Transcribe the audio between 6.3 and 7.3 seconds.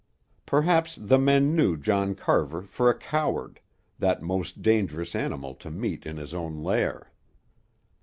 own lair.